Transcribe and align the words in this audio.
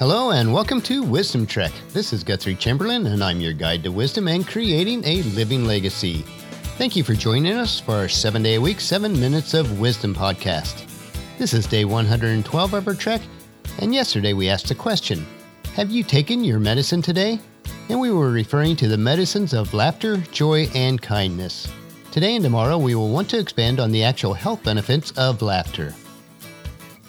Hello 0.00 0.30
and 0.30 0.50
welcome 0.50 0.80
to 0.80 1.02
Wisdom 1.02 1.44
Trek. 1.46 1.72
This 1.90 2.14
is 2.14 2.24
Guthrie 2.24 2.54
Chamberlain, 2.54 3.06
and 3.08 3.22
I'm 3.22 3.38
your 3.38 3.52
guide 3.52 3.82
to 3.82 3.92
wisdom 3.92 4.28
and 4.28 4.48
creating 4.48 5.04
a 5.04 5.20
living 5.34 5.66
legacy. 5.66 6.24
Thank 6.78 6.96
you 6.96 7.04
for 7.04 7.12
joining 7.12 7.52
us 7.52 7.78
for 7.78 7.96
our 7.96 8.08
seven 8.08 8.42
day 8.42 8.54
a 8.54 8.60
week, 8.62 8.80
seven 8.80 9.12
minutes 9.20 9.52
of 9.52 9.78
wisdom 9.78 10.14
podcast. 10.14 10.88
This 11.36 11.52
is 11.52 11.66
day 11.66 11.84
112 11.84 12.72
of 12.72 12.88
our 12.88 12.94
trek, 12.94 13.20
and 13.80 13.92
yesterday 13.92 14.32
we 14.32 14.48
asked 14.48 14.70
a 14.70 14.74
question 14.74 15.26
Have 15.74 15.90
you 15.90 16.02
taken 16.02 16.44
your 16.44 16.60
medicine 16.60 17.02
today? 17.02 17.38
And 17.90 18.00
we 18.00 18.10
were 18.10 18.30
referring 18.30 18.76
to 18.76 18.88
the 18.88 18.96
medicines 18.96 19.52
of 19.52 19.74
laughter, 19.74 20.16
joy, 20.32 20.66
and 20.74 21.02
kindness. 21.02 21.70
Today 22.10 22.36
and 22.36 22.42
tomorrow, 22.42 22.78
we 22.78 22.94
will 22.94 23.10
want 23.10 23.28
to 23.28 23.38
expand 23.38 23.78
on 23.78 23.92
the 23.92 24.04
actual 24.04 24.32
health 24.32 24.64
benefits 24.64 25.10
of 25.18 25.42
laughter. 25.42 25.94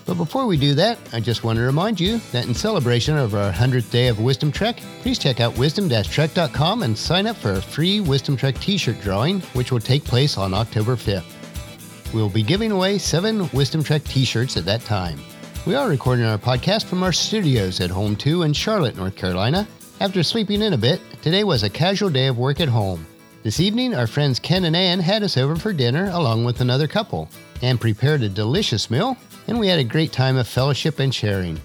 But 0.06 0.16
before 0.16 0.46
we 0.46 0.58
do 0.58 0.74
that, 0.76 0.98
I 1.14 1.20
just 1.20 1.44
want 1.44 1.58
to 1.58 1.64
remind 1.64 2.00
you 2.00 2.20
that 2.32 2.48
in 2.48 2.54
celebration 2.54 3.18
of 3.18 3.36
our 3.36 3.52
100th 3.52 3.92
day 3.92 4.08
of 4.08 4.20
Wisdom 4.20 4.52
Trek, 4.52 4.78
please 5.02 5.20
check 5.20 5.40
out 5.40 5.58
wisdom-trek.com 5.58 6.84
and 6.84 6.98
sign 6.98 7.28
up 7.28 7.38
for 7.38 7.54
a 7.54 7.62
free 7.62 8.00
Wisdom 8.00 8.36
Trek 8.36 8.60
t-shirt 8.60 9.00
drawing, 9.02 9.42
which 9.54 9.72
will 9.72 9.80
take 9.80 10.04
place 10.04 10.38
on 10.38 10.54
October 10.54 10.96
5th. 10.96 12.14
We 12.14 12.22
will 12.22 12.30
be 12.30 12.44
giving 12.44 12.72
away 12.72 12.98
seven 12.98 13.50
Wisdom 13.52 13.84
Trek 13.84 14.04
t-shirts 14.04 14.58
at 14.58 14.66
that 14.66 14.82
time. 14.82 15.20
We 15.66 15.76
are 15.76 15.88
recording 15.88 16.26
our 16.26 16.38
podcast 16.38 16.86
from 16.86 17.04
our 17.04 17.14
studios 17.14 17.80
at 17.80 17.92
Home 17.92 18.16
2 18.16 18.44
in 18.44 18.54
Charlotte, 18.54 18.98
North 18.98 19.16
Carolina. 19.16 19.68
After 20.00 20.24
sleeping 20.24 20.64
in 20.64 20.74
a 20.74 20.78
bit, 20.78 21.00
today 21.22 21.44
was 21.44 21.62
a 21.62 21.70
casual 21.70 22.10
day 22.10 22.28
of 22.28 22.38
work 22.38 22.60
at 22.60 22.68
home. 22.68 23.06
This 23.44 23.60
evening, 23.60 23.94
our 23.94 24.08
friends 24.08 24.40
Ken 24.40 24.66
and 24.66 24.76
Ann 24.76 25.00
had 25.00 25.24
us 25.24 25.38
over 25.38 25.56
for 25.56 25.74
dinner 25.74 26.10
along 26.14 26.44
with 26.44 26.62
another 26.62 26.88
couple 26.88 27.30
and 27.62 27.80
prepared 27.80 28.24
a 28.24 28.30
delicious 28.30 28.90
meal 28.90 29.16
and 29.52 29.60
we 29.60 29.68
had 29.68 29.80
a 29.80 29.84
great 29.84 30.14
time 30.14 30.38
of 30.38 30.48
fellowship 30.48 31.00
and 31.00 31.14
sharing. 31.14 31.60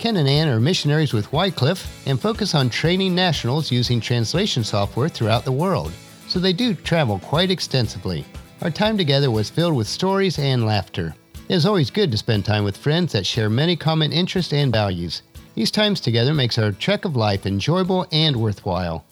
Ken 0.00 0.16
and 0.16 0.28
Ann 0.28 0.48
are 0.48 0.58
missionaries 0.58 1.12
with 1.12 1.32
Wycliffe 1.32 2.04
and 2.08 2.20
focus 2.20 2.56
on 2.56 2.68
training 2.68 3.14
nationals 3.14 3.70
using 3.70 4.00
translation 4.00 4.64
software 4.64 5.08
throughout 5.08 5.44
the 5.44 5.52
world, 5.52 5.92
so 6.26 6.40
they 6.40 6.52
do 6.52 6.74
travel 6.74 7.20
quite 7.20 7.52
extensively. 7.52 8.24
Our 8.62 8.70
time 8.72 8.98
together 8.98 9.30
was 9.30 9.48
filled 9.48 9.76
with 9.76 9.86
stories 9.86 10.40
and 10.40 10.66
laughter. 10.66 11.14
It 11.48 11.54
is 11.54 11.66
always 11.66 11.88
good 11.88 12.10
to 12.10 12.18
spend 12.18 12.44
time 12.44 12.64
with 12.64 12.76
friends 12.76 13.12
that 13.12 13.24
share 13.24 13.48
many 13.48 13.76
common 13.76 14.12
interests 14.12 14.52
and 14.52 14.72
values. 14.72 15.22
These 15.54 15.70
times 15.70 16.00
together 16.00 16.34
makes 16.34 16.58
our 16.58 16.72
trek 16.72 17.04
of 17.04 17.14
life 17.14 17.46
enjoyable 17.46 18.08
and 18.10 18.34
worthwhile. 18.34 19.04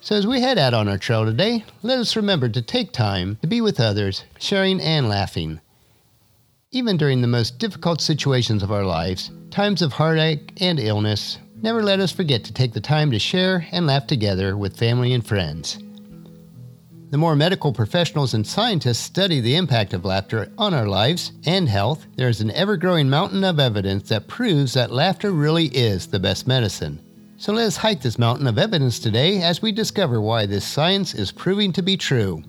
So 0.00 0.14
as 0.14 0.28
we 0.28 0.40
head 0.40 0.58
out 0.58 0.74
on 0.74 0.86
our 0.86 0.96
trail 0.96 1.24
today, 1.24 1.64
let 1.82 1.98
us 1.98 2.14
remember 2.14 2.48
to 2.50 2.62
take 2.62 2.92
time 2.92 3.36
to 3.42 3.48
be 3.48 3.60
with 3.60 3.80
others, 3.80 4.22
sharing 4.38 4.80
and 4.80 5.08
laughing. 5.08 5.60
Even 6.76 6.98
during 6.98 7.22
the 7.22 7.26
most 7.26 7.58
difficult 7.58 8.02
situations 8.02 8.62
of 8.62 8.70
our 8.70 8.84
lives, 8.84 9.30
times 9.50 9.80
of 9.80 9.94
heartache 9.94 10.52
and 10.60 10.78
illness, 10.78 11.38
never 11.62 11.82
let 11.82 12.00
us 12.00 12.12
forget 12.12 12.44
to 12.44 12.52
take 12.52 12.74
the 12.74 12.82
time 12.82 13.10
to 13.12 13.18
share 13.18 13.66
and 13.72 13.86
laugh 13.86 14.06
together 14.06 14.58
with 14.58 14.76
family 14.76 15.14
and 15.14 15.26
friends. 15.26 15.78
The 17.08 17.16
more 17.16 17.34
medical 17.34 17.72
professionals 17.72 18.34
and 18.34 18.46
scientists 18.46 18.98
study 18.98 19.40
the 19.40 19.56
impact 19.56 19.94
of 19.94 20.04
laughter 20.04 20.52
on 20.58 20.74
our 20.74 20.86
lives 20.86 21.32
and 21.46 21.66
health, 21.66 22.06
there 22.16 22.28
is 22.28 22.42
an 22.42 22.50
ever 22.50 22.76
growing 22.76 23.08
mountain 23.08 23.42
of 23.42 23.58
evidence 23.58 24.10
that 24.10 24.28
proves 24.28 24.74
that 24.74 24.92
laughter 24.92 25.30
really 25.30 25.68
is 25.68 26.06
the 26.06 26.20
best 26.20 26.46
medicine. 26.46 27.00
So 27.38 27.54
let 27.54 27.68
us 27.68 27.78
hike 27.78 28.02
this 28.02 28.18
mountain 28.18 28.46
of 28.46 28.58
evidence 28.58 28.98
today 28.98 29.40
as 29.40 29.62
we 29.62 29.72
discover 29.72 30.20
why 30.20 30.44
this 30.44 30.66
science 30.66 31.14
is 31.14 31.32
proving 31.32 31.72
to 31.72 31.82
be 31.82 31.96
true. 31.96 32.42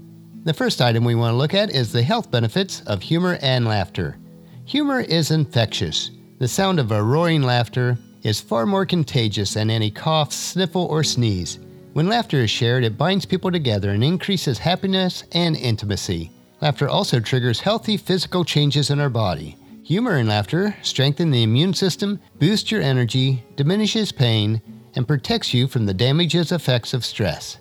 The 0.48 0.54
first 0.54 0.82
item 0.82 1.04
we 1.04 1.14
want 1.14 1.34
to 1.34 1.38
look 1.38 1.54
at 1.54 1.72
is 1.72 1.92
the 1.92 2.02
health 2.02 2.32
benefits 2.32 2.80
of 2.88 3.02
humor 3.02 3.38
and 3.42 3.66
laughter. 3.66 4.18
Humor 4.64 5.02
is 5.02 5.32
infectious. 5.32 6.12
The 6.40 6.48
sound 6.48 6.80
of 6.80 6.90
a 6.94 7.04
roaring 7.04 7.42
laughter 7.44 7.98
is 8.24 8.40
far 8.40 8.66
more 8.66 8.86
contagious 8.86 9.56
than 9.56 9.70
any 9.70 9.92
cough, 9.92 10.32
sniffle, 10.32 10.86
or 10.86 11.04
sneeze. 11.04 11.60
When 11.92 12.08
laughter 12.08 12.38
is 12.38 12.50
shared, 12.50 12.86
it 12.86 12.98
binds 12.98 13.26
people 13.26 13.52
together 13.52 13.92
and 13.92 14.02
increases 14.02 14.58
happiness 14.58 15.26
and 15.34 15.58
intimacy. 15.58 16.32
Laughter 16.62 16.88
also 16.88 17.20
triggers 17.20 17.60
healthy 17.60 17.98
physical 17.98 18.46
changes 18.46 18.90
in 18.90 19.02
our 19.02 19.10
body. 19.10 19.58
Humor 19.84 20.16
and 20.16 20.30
laughter 20.30 20.78
strengthen 20.82 21.30
the 21.30 21.44
immune 21.44 21.74
system, 21.74 22.22
boost 22.40 22.72
your 22.72 22.82
energy, 22.82 23.44
diminishes 23.58 24.14
pain, 24.14 24.62
and 24.96 25.10
protects 25.10 25.54
you 25.54 25.68
from 25.68 25.86
the 25.86 25.94
damages 25.94 26.54
effects 26.54 26.94
of 26.94 27.04
stress. 27.04 27.58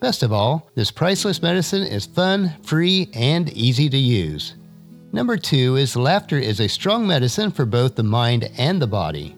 Best 0.00 0.22
of 0.22 0.32
all, 0.32 0.70
this 0.74 0.90
priceless 0.90 1.42
medicine 1.42 1.82
is 1.82 2.06
fun, 2.06 2.54
free, 2.62 3.10
and 3.12 3.50
easy 3.52 3.90
to 3.90 3.98
use. 3.98 4.54
Number 5.12 5.36
two 5.36 5.76
is 5.76 5.94
laughter 5.94 6.38
is 6.38 6.58
a 6.58 6.68
strong 6.68 7.06
medicine 7.06 7.50
for 7.50 7.66
both 7.66 7.96
the 7.96 8.02
mind 8.02 8.50
and 8.56 8.80
the 8.80 8.86
body. 8.86 9.36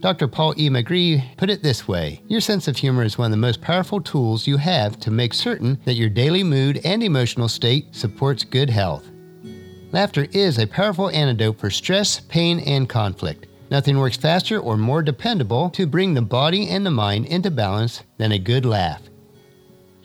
Dr. 0.00 0.26
Paul 0.26 0.54
E. 0.56 0.70
McGhee 0.70 1.36
put 1.36 1.50
it 1.50 1.62
this 1.62 1.86
way 1.86 2.22
Your 2.26 2.40
sense 2.40 2.68
of 2.68 2.76
humor 2.76 3.02
is 3.02 3.18
one 3.18 3.26
of 3.26 3.30
the 3.32 3.36
most 3.36 3.60
powerful 3.60 4.00
tools 4.00 4.46
you 4.46 4.56
have 4.56 4.98
to 5.00 5.10
make 5.10 5.34
certain 5.34 5.78
that 5.84 5.94
your 5.94 6.08
daily 6.08 6.42
mood 6.42 6.80
and 6.84 7.02
emotional 7.02 7.48
state 7.48 7.94
supports 7.94 8.44
good 8.44 8.70
health. 8.70 9.10
Laughter 9.92 10.26
is 10.32 10.58
a 10.58 10.66
powerful 10.66 11.10
antidote 11.10 11.58
for 11.58 11.68
stress, 11.68 12.20
pain, 12.20 12.60
and 12.60 12.88
conflict. 12.88 13.46
Nothing 13.70 13.98
works 13.98 14.16
faster 14.16 14.58
or 14.58 14.78
more 14.78 15.02
dependable 15.02 15.68
to 15.70 15.86
bring 15.86 16.14
the 16.14 16.22
body 16.22 16.68
and 16.68 16.86
the 16.86 16.90
mind 16.90 17.26
into 17.26 17.50
balance 17.50 18.04
than 18.16 18.32
a 18.32 18.38
good 18.38 18.64
laugh. 18.64 19.02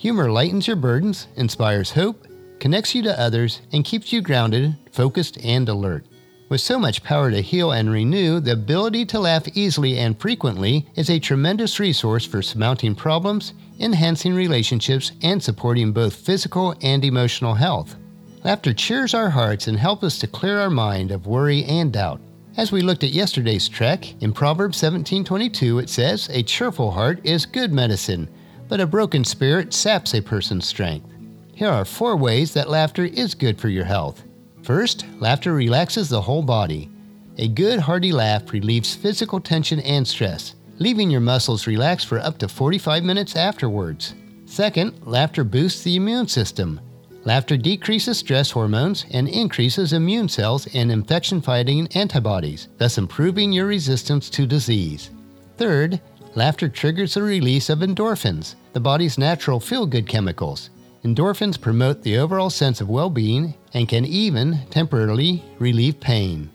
Humor 0.03 0.29
lightens 0.33 0.67
your 0.67 0.75
burdens, 0.75 1.27
inspires 1.37 1.91
hope, 1.91 2.27
connects 2.59 2.93
you 2.93 3.01
to 3.03 3.17
others, 3.17 3.61
and 3.71 3.85
keeps 3.85 4.11
you 4.11 4.19
grounded, 4.21 4.75
focused, 4.91 5.37
and 5.45 5.69
alert. 5.69 6.05
With 6.49 6.59
so 6.59 6.77
much 6.77 7.05
power 7.05 7.31
to 7.31 7.41
heal 7.41 7.71
and 7.71 7.89
renew, 7.89 8.41
the 8.41 8.51
ability 8.51 9.05
to 9.05 9.19
laugh 9.21 9.47
easily 9.53 9.97
and 9.97 10.19
frequently 10.19 10.85
is 10.95 11.09
a 11.09 11.19
tremendous 11.19 11.79
resource 11.79 12.25
for 12.25 12.41
surmounting 12.41 12.95
problems, 12.95 13.53
enhancing 13.79 14.35
relationships, 14.35 15.13
and 15.21 15.41
supporting 15.41 15.93
both 15.93 16.13
physical 16.13 16.75
and 16.81 17.05
emotional 17.05 17.53
health. 17.53 17.95
Laughter 18.43 18.73
cheers 18.73 19.13
our 19.13 19.29
hearts 19.29 19.69
and 19.69 19.79
helps 19.79 20.03
us 20.03 20.19
to 20.19 20.27
clear 20.27 20.59
our 20.59 20.69
mind 20.69 21.11
of 21.11 21.27
worry 21.27 21.63
and 21.63 21.93
doubt. 21.93 22.19
As 22.57 22.73
we 22.73 22.81
looked 22.81 23.05
at 23.05 23.11
yesterday's 23.11 23.69
trek, 23.69 24.21
in 24.21 24.33
Proverbs 24.33 24.77
17:22 24.77 25.79
it 25.79 25.89
says, 25.89 26.27
"A 26.29 26.43
cheerful 26.43 26.91
heart 26.91 27.21
is 27.23 27.45
good 27.45 27.71
medicine, 27.71 28.27
but 28.67 28.79
a 28.79 28.87
broken 28.87 29.23
spirit 29.23 29.73
saps 29.73 30.13
a 30.13 30.21
person's 30.21 30.67
strength. 30.67 31.09
Here 31.53 31.69
are 31.69 31.85
four 31.85 32.15
ways 32.15 32.53
that 32.53 32.69
laughter 32.69 33.05
is 33.05 33.35
good 33.35 33.59
for 33.59 33.69
your 33.69 33.85
health. 33.85 34.23
First, 34.63 35.05
laughter 35.19 35.53
relaxes 35.53 36.09
the 36.09 36.21
whole 36.21 36.43
body. 36.43 36.89
A 37.37 37.47
good, 37.47 37.79
hearty 37.79 38.11
laugh 38.11 38.51
relieves 38.51 38.95
physical 38.95 39.39
tension 39.39 39.79
and 39.81 40.07
stress, 40.07 40.55
leaving 40.79 41.11
your 41.11 41.21
muscles 41.21 41.67
relaxed 41.67 42.07
for 42.07 42.19
up 42.19 42.37
to 42.39 42.47
45 42.47 43.03
minutes 43.03 43.35
afterwards. 43.35 44.15
Second, 44.45 44.93
laughter 45.05 45.43
boosts 45.43 45.83
the 45.83 45.95
immune 45.95 46.27
system. 46.27 46.79
Laughter 47.25 47.55
decreases 47.55 48.17
stress 48.17 48.51
hormones 48.51 49.05
and 49.11 49.29
increases 49.29 49.93
immune 49.93 50.27
cells 50.27 50.67
and 50.73 50.91
infection 50.91 51.41
fighting 51.41 51.87
antibodies, 51.95 52.67
thus 52.77 52.97
improving 52.97 53.51
your 53.51 53.65
resistance 53.65 54.29
to 54.29 54.45
disease. 54.45 55.09
Third, 55.57 56.01
Laughter 56.35 56.67
triggers 56.67 57.13
the 57.13 57.21
release 57.21 57.69
of 57.69 57.79
endorphins, 57.79 58.55
the 58.73 58.79
body's 58.79 59.19
natural 59.19 59.59
feel 59.59 59.85
good 59.85 60.07
chemicals. 60.07 60.71
Endorphins 61.03 61.61
promote 61.61 62.01
the 62.01 62.17
overall 62.17 62.49
sense 62.49 62.81
of 62.81 62.89
well 62.89 63.09
being 63.09 63.53
and 63.75 63.87
can 63.87 64.03
even 64.03 64.57
temporarily 64.71 65.43
relieve 65.59 65.99
pain. 65.99 66.49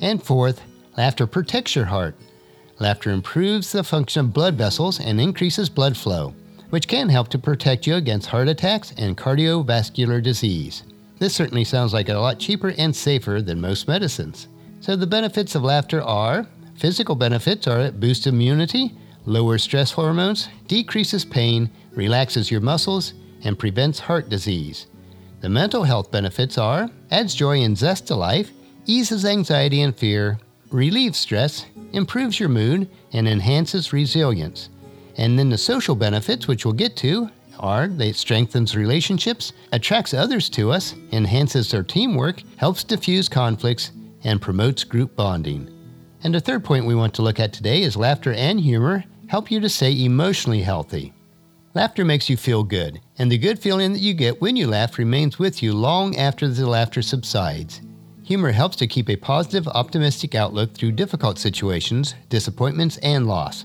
And 0.00 0.22
fourth, 0.22 0.60
laughter 0.96 1.26
protects 1.26 1.74
your 1.74 1.86
heart. 1.86 2.14
Laughter 2.78 3.10
improves 3.10 3.72
the 3.72 3.82
function 3.82 4.20
of 4.20 4.32
blood 4.32 4.54
vessels 4.54 5.00
and 5.00 5.20
increases 5.20 5.68
blood 5.68 5.96
flow, 5.96 6.32
which 6.70 6.86
can 6.86 7.08
help 7.08 7.28
to 7.30 7.38
protect 7.38 7.88
you 7.88 7.96
against 7.96 8.28
heart 8.28 8.46
attacks 8.46 8.92
and 8.98 9.16
cardiovascular 9.16 10.22
disease. 10.22 10.84
This 11.18 11.34
certainly 11.34 11.64
sounds 11.64 11.92
like 11.92 12.08
a 12.08 12.14
lot 12.14 12.38
cheaper 12.38 12.72
and 12.78 12.94
safer 12.94 13.42
than 13.42 13.60
most 13.60 13.88
medicines. 13.88 14.46
So, 14.80 14.94
the 14.94 15.06
benefits 15.06 15.54
of 15.56 15.64
laughter 15.64 16.02
are 16.02 16.46
physical 16.76 17.14
benefits 17.14 17.66
are 17.66 17.80
it 17.80 17.98
boosts 17.98 18.26
immunity, 18.26 18.94
lowers 19.26 19.62
stress 19.62 19.92
hormones, 19.92 20.48
decreases 20.66 21.24
pain, 21.24 21.70
relaxes 21.92 22.50
your 22.50 22.60
muscles, 22.60 23.14
and 23.44 23.58
prevents 23.58 23.98
heart 23.98 24.28
disease. 24.28 24.86
The 25.40 25.48
mental 25.48 25.84
health 25.84 26.10
benefits 26.10 26.58
are 26.58 26.90
adds 27.10 27.34
joy 27.34 27.60
and 27.62 27.76
zest 27.76 28.06
to 28.08 28.14
life, 28.14 28.50
eases 28.86 29.24
anxiety 29.24 29.82
and 29.82 29.94
fear, 29.94 30.38
relieves 30.70 31.18
stress, 31.18 31.66
improves 31.92 32.40
your 32.40 32.48
mood, 32.48 32.88
and 33.12 33.28
enhances 33.28 33.92
resilience. 33.92 34.68
And 35.16 35.38
then 35.38 35.50
the 35.50 35.58
social 35.58 35.94
benefits, 35.94 36.48
which 36.48 36.64
we'll 36.64 36.74
get 36.74 36.96
to, 36.96 37.30
are 37.60 37.86
that 37.86 38.06
it 38.06 38.16
strengthens 38.16 38.76
relationships, 38.76 39.52
attracts 39.72 40.12
others 40.12 40.48
to 40.50 40.72
us, 40.72 40.94
enhances 41.12 41.72
our 41.72 41.82
teamwork, 41.84 42.42
helps 42.56 42.82
diffuse 42.82 43.28
conflicts, 43.28 43.92
and 44.24 44.42
promotes 44.42 44.82
group 44.82 45.14
bonding. 45.14 45.70
And 46.24 46.34
the 46.34 46.40
third 46.40 46.64
point 46.64 46.86
we 46.86 46.94
want 46.94 47.14
to 47.14 47.22
look 47.22 47.38
at 47.38 47.52
today 47.52 47.82
is 47.82 47.96
laughter 47.96 48.32
and 48.32 48.58
humor 48.58 49.04
help 49.34 49.50
you 49.50 49.58
to 49.58 49.68
stay 49.68 50.04
emotionally 50.04 50.62
healthy. 50.62 51.12
Laughter 51.74 52.04
makes 52.04 52.30
you 52.30 52.36
feel 52.36 52.62
good, 52.62 53.00
and 53.18 53.28
the 53.28 53.36
good 53.36 53.58
feeling 53.58 53.92
that 53.92 53.98
you 53.98 54.14
get 54.14 54.40
when 54.40 54.54
you 54.54 54.64
laugh 54.64 54.96
remains 54.96 55.40
with 55.40 55.60
you 55.60 55.72
long 55.72 56.14
after 56.16 56.46
the 56.46 56.64
laughter 56.64 57.02
subsides. 57.02 57.80
Humor 58.22 58.52
helps 58.52 58.76
to 58.76 58.86
keep 58.86 59.10
a 59.10 59.16
positive, 59.16 59.66
optimistic 59.66 60.36
outlook 60.36 60.72
through 60.72 60.92
difficult 60.92 61.36
situations, 61.36 62.14
disappointments, 62.28 62.96
and 62.98 63.26
loss. 63.26 63.64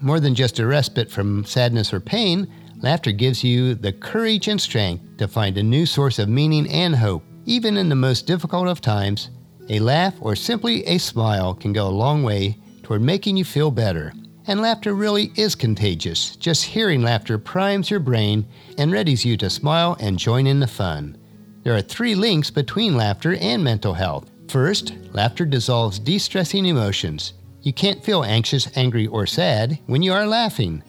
More 0.00 0.20
than 0.20 0.34
just 0.34 0.58
a 0.58 0.64
respite 0.64 1.10
from 1.10 1.44
sadness 1.44 1.92
or 1.92 2.00
pain, 2.00 2.50
laughter 2.78 3.12
gives 3.12 3.44
you 3.44 3.74
the 3.74 3.92
courage 3.92 4.48
and 4.48 4.58
strength 4.58 5.18
to 5.18 5.28
find 5.28 5.58
a 5.58 5.62
new 5.62 5.84
source 5.84 6.18
of 6.18 6.30
meaning 6.30 6.66
and 6.70 6.96
hope. 6.96 7.22
Even 7.44 7.76
in 7.76 7.90
the 7.90 7.94
most 7.94 8.26
difficult 8.26 8.68
of 8.68 8.80
times, 8.80 9.28
a 9.68 9.80
laugh 9.80 10.14
or 10.22 10.34
simply 10.34 10.82
a 10.86 10.96
smile 10.96 11.52
can 11.52 11.74
go 11.74 11.88
a 11.88 12.00
long 12.04 12.22
way 12.22 12.56
toward 12.82 13.02
making 13.02 13.36
you 13.36 13.44
feel 13.44 13.70
better. 13.70 14.14
And 14.50 14.60
laughter 14.60 14.94
really 14.94 15.30
is 15.36 15.54
contagious. 15.54 16.34
Just 16.34 16.64
hearing 16.64 17.02
laughter 17.02 17.38
primes 17.38 17.88
your 17.88 18.00
brain 18.00 18.48
and 18.78 18.90
readies 18.90 19.24
you 19.24 19.36
to 19.36 19.48
smile 19.48 19.96
and 20.00 20.18
join 20.18 20.48
in 20.48 20.58
the 20.58 20.66
fun. 20.66 21.16
There 21.62 21.76
are 21.76 21.80
three 21.80 22.16
links 22.16 22.50
between 22.50 22.96
laughter 22.96 23.36
and 23.36 23.62
mental 23.62 23.94
health. 23.94 24.28
First, 24.48 24.94
laughter 25.12 25.44
dissolves 25.44 26.00
de 26.00 26.18
stressing 26.18 26.66
emotions. 26.66 27.34
You 27.62 27.72
can't 27.72 28.02
feel 28.02 28.24
anxious, 28.24 28.76
angry, 28.76 29.06
or 29.06 29.24
sad 29.24 29.78
when 29.86 30.02
you 30.02 30.12
are 30.12 30.26
laughing. 30.26 30.82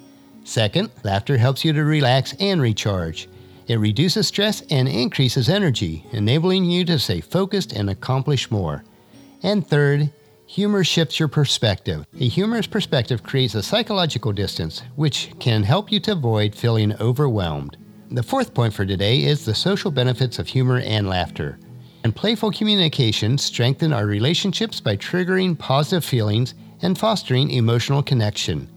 Second, 0.44 0.90
laughter 1.04 1.38
helps 1.38 1.64
you 1.64 1.72
to 1.72 1.84
relax 1.84 2.34
and 2.40 2.60
recharge. 2.60 3.30
It 3.68 3.76
reduces 3.76 4.28
stress 4.28 4.64
and 4.72 4.90
increases 4.90 5.50
energy, 5.50 6.04
enabling 6.14 6.66
you 6.66 6.84
to 6.86 6.98
stay 6.98 7.22
focused 7.22 7.74
and 7.74 7.92
accomplish 7.92 8.50
more. 8.50 8.84
And 9.44 9.68
third, 9.68 10.12
Humor 10.52 10.84
shifts 10.84 11.18
your 11.18 11.30
perspective. 11.30 12.06
A 12.20 12.28
humorous 12.28 12.68
perspective 12.68 13.24
creates 13.24 13.56
a 13.56 13.64
psychological 13.64 14.34
distance, 14.34 14.82
which 14.98 15.32
can 15.40 15.64
help 15.64 15.90
you 15.90 16.02
to 16.02 16.12
avoid 16.12 16.54
feeling 16.54 16.94
overwhelmed. 17.00 17.78
The 18.10 18.22
fourth 18.22 18.54
point 18.54 18.74
for 18.74 18.86
today 18.86 19.24
is 19.24 19.46
the 19.46 19.56
social 19.56 19.92
benefits 19.92 20.40
of 20.40 20.50
humor 20.50 20.80
and 20.80 21.08
laughter. 21.08 21.58
And 22.04 22.14
playful 22.14 22.52
communication 22.52 23.38
strengthen 23.38 23.94
our 23.94 24.06
relationships 24.06 24.82
by 24.82 24.98
triggering 24.98 25.58
positive 25.58 26.04
feelings 26.04 26.54
and 26.82 26.98
fostering 26.98 27.52
emotional 27.52 28.04
connection. 28.04 28.68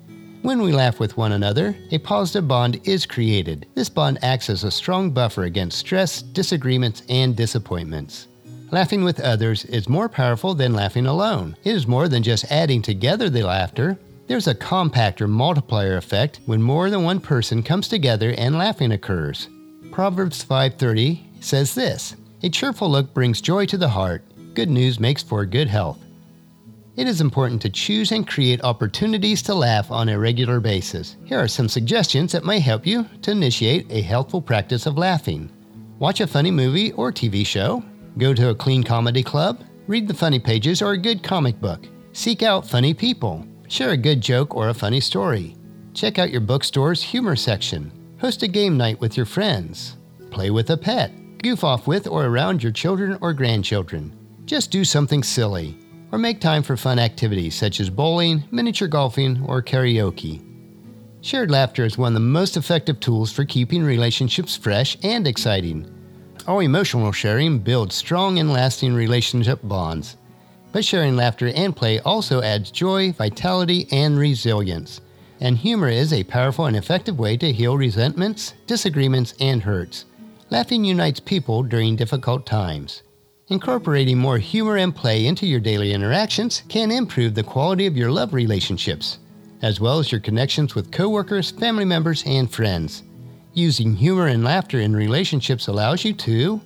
When 0.42 0.62
we 0.62 0.70
laugh 0.70 1.00
with 1.00 1.16
one 1.16 1.32
another, 1.32 1.74
a 1.90 1.98
positive 1.98 2.46
bond 2.46 2.86
is 2.86 3.04
created. 3.04 3.66
This 3.74 3.88
bond 3.88 4.20
acts 4.22 4.48
as 4.48 4.62
a 4.62 4.70
strong 4.70 5.10
buffer 5.10 5.42
against 5.42 5.78
stress, 5.78 6.22
disagreements, 6.22 7.02
and 7.08 7.34
disappointments. 7.34 8.28
Laughing 8.74 9.04
with 9.04 9.20
others 9.20 9.64
is 9.66 9.88
more 9.88 10.08
powerful 10.08 10.52
than 10.52 10.74
laughing 10.74 11.06
alone. 11.06 11.56
It 11.62 11.76
is 11.76 11.86
more 11.86 12.08
than 12.08 12.24
just 12.24 12.50
adding 12.50 12.82
together 12.82 13.30
the 13.30 13.44
laughter. 13.44 13.96
There's 14.26 14.48
a 14.48 14.54
compactor 14.56 15.28
multiplier 15.28 15.96
effect 15.96 16.40
when 16.46 16.60
more 16.60 16.90
than 16.90 17.04
one 17.04 17.20
person 17.20 17.62
comes 17.62 17.86
together 17.86 18.34
and 18.36 18.58
laughing 18.58 18.90
occurs. 18.90 19.48
Proverbs 19.92 20.42
5:30 20.42 21.20
says 21.38 21.76
this: 21.76 22.16
"A 22.42 22.48
cheerful 22.48 22.90
look 22.90 23.14
brings 23.14 23.40
joy 23.40 23.64
to 23.66 23.78
the 23.78 23.90
heart. 23.90 24.24
Good 24.54 24.70
news 24.70 24.98
makes 24.98 25.22
for 25.22 25.46
good 25.46 25.68
health." 25.68 26.00
It 26.96 27.06
is 27.06 27.20
important 27.20 27.62
to 27.62 27.70
choose 27.70 28.10
and 28.10 28.26
create 28.26 28.64
opportunities 28.64 29.40
to 29.42 29.54
laugh 29.54 29.92
on 29.92 30.08
a 30.08 30.18
regular 30.18 30.58
basis. 30.58 31.14
Here 31.24 31.38
are 31.38 31.46
some 31.46 31.68
suggestions 31.68 32.32
that 32.32 32.44
may 32.44 32.58
help 32.58 32.88
you 32.88 33.06
to 33.22 33.30
initiate 33.30 33.86
a 33.88 34.02
healthful 34.02 34.42
practice 34.42 34.84
of 34.84 34.98
laughing. 34.98 35.48
Watch 36.00 36.20
a 36.20 36.26
funny 36.26 36.50
movie 36.50 36.90
or 36.90 37.12
TV 37.12 37.44
show, 37.44 37.84
Go 38.16 38.32
to 38.32 38.50
a 38.50 38.54
clean 38.54 38.84
comedy 38.84 39.22
club, 39.22 39.64
read 39.88 40.06
the 40.06 40.14
funny 40.14 40.38
pages 40.38 40.80
or 40.80 40.92
a 40.92 40.98
good 40.98 41.22
comic 41.22 41.60
book. 41.60 41.86
Seek 42.12 42.42
out 42.42 42.68
funny 42.68 42.94
people. 42.94 43.44
Share 43.68 43.90
a 43.90 43.96
good 43.96 44.20
joke 44.20 44.54
or 44.54 44.68
a 44.68 44.74
funny 44.74 45.00
story. 45.00 45.56
Check 45.94 46.18
out 46.18 46.30
your 46.30 46.40
bookstore's 46.40 47.02
humor 47.02 47.34
section. 47.34 47.90
Host 48.20 48.42
a 48.42 48.48
game 48.48 48.76
night 48.76 49.00
with 49.00 49.16
your 49.16 49.26
friends. 49.26 49.96
Play 50.30 50.50
with 50.50 50.70
a 50.70 50.76
pet. 50.76 51.12
Goof 51.38 51.64
off 51.64 51.86
with 51.86 52.06
or 52.06 52.26
around 52.26 52.62
your 52.62 52.72
children 52.72 53.18
or 53.20 53.32
grandchildren. 53.32 54.16
Just 54.44 54.70
do 54.70 54.84
something 54.84 55.22
silly. 55.22 55.76
Or 56.12 56.18
make 56.18 56.40
time 56.40 56.62
for 56.62 56.76
fun 56.76 57.00
activities 57.00 57.56
such 57.56 57.80
as 57.80 57.90
bowling, 57.90 58.44
miniature 58.52 58.88
golfing, 58.88 59.44
or 59.46 59.62
karaoke. 59.62 60.42
Shared 61.20 61.50
laughter 61.50 61.84
is 61.84 61.98
one 61.98 62.08
of 62.08 62.14
the 62.14 62.20
most 62.20 62.56
effective 62.56 63.00
tools 63.00 63.32
for 63.32 63.44
keeping 63.44 63.82
relationships 63.82 64.56
fresh 64.56 64.96
and 65.02 65.26
exciting. 65.26 65.90
All 66.46 66.60
emotional 66.60 67.10
sharing 67.10 67.60
builds 67.60 67.94
strong 67.94 68.38
and 68.38 68.52
lasting 68.52 68.94
relationship 68.94 69.60
bonds. 69.62 70.18
But 70.72 70.84
sharing 70.84 71.16
laughter 71.16 71.48
and 71.48 71.74
play 71.74 72.00
also 72.00 72.42
adds 72.42 72.70
joy, 72.70 73.12
vitality, 73.12 73.88
and 73.90 74.18
resilience. 74.18 75.00
And 75.40 75.56
humor 75.56 75.88
is 75.88 76.12
a 76.12 76.24
powerful 76.24 76.66
and 76.66 76.76
effective 76.76 77.18
way 77.18 77.38
to 77.38 77.50
heal 77.50 77.78
resentments, 77.78 78.52
disagreements, 78.66 79.32
and 79.40 79.62
hurts. 79.62 80.04
Laughing 80.50 80.84
unites 80.84 81.18
people 81.18 81.62
during 81.62 81.96
difficult 81.96 82.44
times. 82.44 83.02
Incorporating 83.48 84.18
more 84.18 84.38
humor 84.38 84.76
and 84.76 84.94
play 84.94 85.26
into 85.26 85.46
your 85.46 85.60
daily 85.60 85.94
interactions 85.94 86.62
can 86.68 86.90
improve 86.90 87.34
the 87.34 87.42
quality 87.42 87.86
of 87.86 87.96
your 87.96 88.10
love 88.10 88.34
relationships, 88.34 89.18
as 89.62 89.80
well 89.80 89.98
as 89.98 90.12
your 90.12 90.20
connections 90.20 90.74
with 90.74 90.92
coworkers, 90.92 91.52
family 91.52 91.86
members, 91.86 92.22
and 92.26 92.52
friends. 92.52 93.02
Using 93.54 93.94
humor 93.94 94.26
and 94.26 94.42
laughter 94.42 94.80
in 94.80 94.96
relationships 94.96 95.68
allows 95.68 96.04
you 96.04 96.12
to 96.14 96.60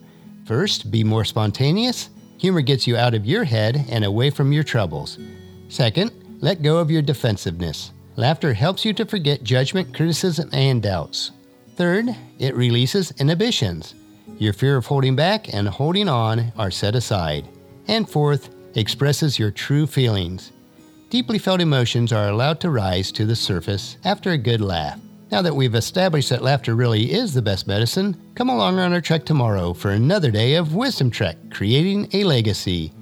first, 0.46 0.90
be 0.90 1.04
more 1.04 1.26
spontaneous. 1.26 2.08
Humor 2.38 2.62
gets 2.62 2.86
you 2.86 2.96
out 2.96 3.12
of 3.12 3.26
your 3.26 3.44
head 3.44 3.84
and 3.90 4.02
away 4.02 4.30
from 4.30 4.50
your 4.50 4.64
troubles. 4.64 5.18
Second, 5.68 6.10
let 6.40 6.62
go 6.62 6.78
of 6.78 6.90
your 6.90 7.02
defensiveness. 7.02 7.92
Laughter 8.16 8.54
helps 8.54 8.86
you 8.86 8.94
to 8.94 9.04
forget 9.04 9.42
judgment, 9.42 9.94
criticism, 9.94 10.48
and 10.54 10.82
doubts. 10.82 11.32
Third, 11.76 12.08
it 12.38 12.56
releases 12.56 13.10
inhibitions. 13.20 13.94
Your 14.38 14.54
fear 14.54 14.78
of 14.78 14.86
holding 14.86 15.14
back 15.14 15.52
and 15.52 15.68
holding 15.68 16.08
on 16.08 16.52
are 16.56 16.70
set 16.70 16.94
aside. 16.94 17.46
And 17.86 18.08
fourth, 18.08 18.48
expresses 18.74 19.38
your 19.38 19.50
true 19.50 19.86
feelings. 19.86 20.52
Deeply 21.10 21.38
felt 21.38 21.60
emotions 21.60 22.12
are 22.12 22.28
allowed 22.28 22.60
to 22.60 22.70
rise 22.70 23.12
to 23.12 23.26
the 23.26 23.36
surface 23.36 23.98
after 24.04 24.30
a 24.30 24.38
good 24.38 24.62
laugh. 24.62 24.98
Now 25.30 25.42
that 25.42 25.54
we've 25.54 25.74
established 25.74 26.30
that 26.30 26.42
laughter 26.42 26.74
really 26.74 27.12
is 27.12 27.34
the 27.34 27.42
best 27.42 27.66
medicine, 27.66 28.16
come 28.34 28.48
along 28.48 28.78
on 28.78 28.94
our 28.94 29.00
trek 29.02 29.26
tomorrow 29.26 29.74
for 29.74 29.90
another 29.90 30.30
day 30.30 30.54
of 30.54 30.74
Wisdom 30.74 31.10
Trek 31.10 31.36
Creating 31.50 32.08
a 32.14 32.24
Legacy. 32.24 32.92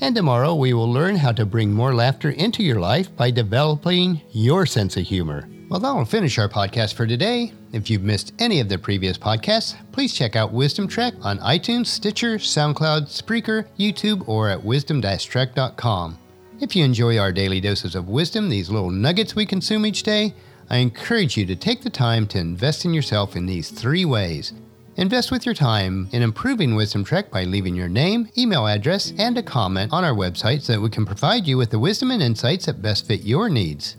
And 0.00 0.16
tomorrow 0.16 0.54
we 0.54 0.72
will 0.72 0.90
learn 0.90 1.16
how 1.16 1.32
to 1.32 1.44
bring 1.44 1.70
more 1.70 1.94
laughter 1.94 2.30
into 2.30 2.62
your 2.62 2.80
life 2.80 3.14
by 3.14 3.30
developing 3.30 4.22
your 4.32 4.64
sense 4.64 4.96
of 4.96 5.04
humor. 5.04 5.50
Well, 5.68 5.80
that 5.80 5.94
will 5.94 6.06
finish 6.06 6.38
our 6.38 6.48
podcast 6.48 6.94
for 6.94 7.06
today. 7.06 7.52
If 7.72 7.90
you've 7.90 8.02
missed 8.02 8.32
any 8.38 8.60
of 8.60 8.70
the 8.70 8.78
previous 8.78 9.18
podcasts, 9.18 9.74
please 9.92 10.14
check 10.14 10.34
out 10.34 10.52
Wisdom 10.52 10.88
Trek 10.88 11.12
on 11.20 11.38
iTunes, 11.40 11.88
Stitcher, 11.88 12.36
SoundCloud, 12.36 13.08
Spreaker, 13.08 13.66
YouTube, 13.78 14.26
or 14.26 14.48
at 14.48 14.64
wisdom-trek.com. 14.64 16.18
If 16.58 16.74
you 16.74 16.84
enjoy 16.86 17.18
our 17.18 17.32
daily 17.32 17.60
doses 17.60 17.94
of 17.94 18.08
wisdom, 18.08 18.48
these 18.48 18.70
little 18.70 18.90
nuggets 18.90 19.36
we 19.36 19.44
consume 19.44 19.84
each 19.84 20.04
day, 20.04 20.34
I 20.68 20.78
encourage 20.78 21.36
you 21.36 21.46
to 21.46 21.54
take 21.54 21.82
the 21.82 21.90
time 21.90 22.26
to 22.28 22.38
invest 22.38 22.84
in 22.84 22.92
yourself 22.92 23.36
in 23.36 23.46
these 23.46 23.70
three 23.70 24.04
ways. 24.04 24.52
Invest 24.96 25.30
with 25.30 25.46
your 25.46 25.54
time 25.54 26.08
in 26.12 26.22
improving 26.22 26.74
Wisdom 26.74 27.04
Trek 27.04 27.30
by 27.30 27.44
leaving 27.44 27.76
your 27.76 27.88
name, 27.88 28.28
email 28.36 28.66
address, 28.66 29.12
and 29.18 29.38
a 29.38 29.42
comment 29.42 29.92
on 29.92 30.04
our 30.04 30.14
website 30.14 30.62
so 30.62 30.72
that 30.72 30.80
we 30.80 30.88
can 30.88 31.06
provide 31.06 31.46
you 31.46 31.56
with 31.56 31.70
the 31.70 31.78
wisdom 31.78 32.10
and 32.10 32.22
insights 32.22 32.66
that 32.66 32.82
best 32.82 33.06
fit 33.06 33.20
your 33.22 33.48
needs. 33.48 33.96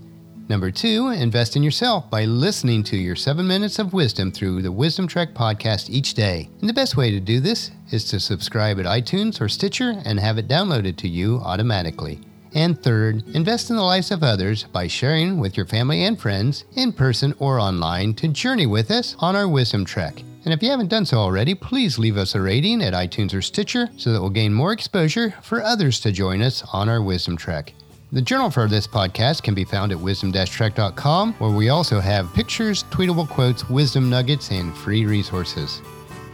Number 0.50 0.71
two, 0.71 1.09
invest 1.09 1.55
in 1.55 1.63
yourself 1.63 2.09
by 2.09 2.25
listening 2.25 2.83
to 2.83 2.97
your 2.97 3.15
seven 3.15 3.47
minutes 3.47 3.79
of 3.79 3.93
wisdom 3.93 4.31
through 4.31 4.62
the 4.62 4.71
Wisdom 4.71 5.07
Trek 5.07 5.33
podcast 5.33 5.89
each 5.89 6.13
day. 6.15 6.50
And 6.62 6.69
the 6.69 6.74
best 6.74 6.97
way 6.97 7.12
to 7.12 7.19
do 7.19 7.39
this 7.39 7.71
is 7.91 8.05
to 8.05 8.19
subscribe 8.19 8.79
at 8.79 8.86
iTunes 8.86 9.39
or 9.39 9.50
Stitcher 9.50 10.01
and 10.03 10.19
have 10.19 10.38
it 10.38 10.47
downloaded 10.47 10.95
to 10.97 11.07
you 11.07 11.38
automatically. 11.39 12.21
And 12.57 12.81
third, 12.81 13.23
invest 13.35 13.69
in 13.69 13.75
the 13.75 13.83
lives 13.83 14.09
of 14.09 14.23
others 14.23 14.63
by 14.63 14.87
sharing 14.87 15.37
with 15.37 15.55
your 15.55 15.67
family 15.67 16.05
and 16.05 16.19
friends, 16.19 16.65
in 16.75 16.91
person 16.91 17.35
or 17.37 17.59
online, 17.59 18.15
to 18.15 18.27
journey 18.29 18.65
with 18.65 18.89
us 18.89 19.15
on 19.19 19.35
our 19.35 19.47
wisdom 19.47 19.85
trek. 19.85 20.23
And 20.43 20.51
if 20.51 20.63
you 20.63 20.71
haven't 20.71 20.87
done 20.87 21.05
so 21.05 21.19
already, 21.19 21.53
please 21.53 21.99
leave 21.99 22.17
us 22.17 22.33
a 22.33 22.41
rating 22.41 22.81
at 22.81 22.93
iTunes 22.93 23.35
or 23.35 23.43
Stitcher 23.43 23.89
so 23.95 24.11
that 24.11 24.19
we'll 24.19 24.31
gain 24.31 24.55
more 24.55 24.73
exposure 24.73 25.35
for 25.43 25.61
others 25.61 25.99
to 25.99 26.11
join 26.11 26.41
us 26.41 26.63
on 26.73 26.89
our 26.89 27.03
wisdom 27.03 27.37
trek. 27.37 27.73
The 28.11 28.23
journal 28.23 28.49
for 28.49 28.67
this 28.67 28.87
podcast 28.87 29.43
can 29.43 29.53
be 29.53 29.63
found 29.63 29.91
at 29.91 29.99
wisdom-trek.com, 29.99 31.33
where 31.33 31.51
we 31.51 31.69
also 31.69 31.99
have 31.99 32.33
pictures, 32.33 32.85
tweetable 32.85 33.29
quotes, 33.29 33.69
wisdom 33.69 34.09
nuggets, 34.09 34.49
and 34.49 34.75
free 34.75 35.05
resources. 35.05 35.79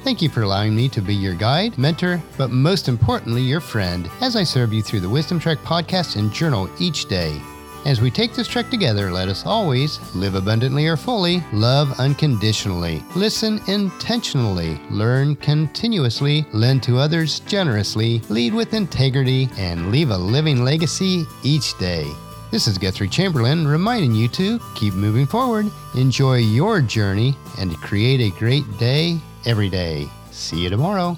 Thank 0.03 0.21
you 0.21 0.27
for 0.27 0.41
allowing 0.41 0.75
me 0.75 0.89
to 0.89 1.01
be 1.01 1.15
your 1.15 1.33
guide, 1.33 1.77
mentor, 1.77 2.21
but 2.37 2.51
most 2.51 2.89
importantly, 2.89 3.41
your 3.41 3.61
friend, 3.61 4.09
as 4.19 4.35
I 4.35 4.43
serve 4.43 4.73
you 4.73 4.81
through 4.81 4.99
the 4.99 5.09
Wisdom 5.09 5.39
Trek 5.39 5.59
podcast 5.59 6.17
and 6.17 6.29
journal 6.29 6.69
each 6.77 7.05
day. 7.05 7.41
As 7.85 8.01
we 8.01 8.11
take 8.11 8.33
this 8.33 8.49
trek 8.49 8.69
together, 8.69 9.13
let 9.13 9.29
us 9.29 9.45
always 9.45 10.01
live 10.13 10.35
abundantly 10.35 10.87
or 10.87 10.97
fully, 10.97 11.41
love 11.53 11.97
unconditionally, 12.01 13.01
listen 13.15 13.61
intentionally, 13.67 14.77
learn 14.89 15.37
continuously, 15.37 16.45
lend 16.51 16.83
to 16.83 16.97
others 16.97 17.39
generously, 17.39 18.19
lead 18.27 18.53
with 18.53 18.73
integrity, 18.73 19.47
and 19.57 19.89
leave 19.89 20.09
a 20.09 20.17
living 20.17 20.65
legacy 20.65 21.25
each 21.43 21.77
day. 21.77 22.11
This 22.51 22.67
is 22.67 22.77
Guthrie 22.77 23.07
Chamberlain 23.07 23.65
reminding 23.65 24.13
you 24.13 24.27
to 24.29 24.59
keep 24.75 24.95
moving 24.95 25.25
forward, 25.25 25.71
enjoy 25.95 26.39
your 26.39 26.81
journey, 26.81 27.35
and 27.57 27.77
create 27.77 28.19
a 28.19 28.37
great 28.37 28.65
day 28.77 29.17
every 29.45 29.69
day. 29.69 30.09
See 30.31 30.59
you 30.59 30.69
tomorrow. 30.69 31.17